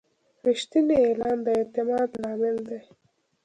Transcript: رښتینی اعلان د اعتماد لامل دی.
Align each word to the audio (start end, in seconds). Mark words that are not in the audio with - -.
رښتینی 0.47 0.95
اعلان 1.07 1.37
د 1.45 1.47
اعتماد 1.59 2.09
لامل 2.21 2.57
دی. 2.67 2.79